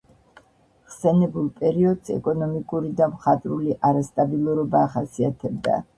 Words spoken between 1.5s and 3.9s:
პერიოდს ეკონომიკური და მხატვრული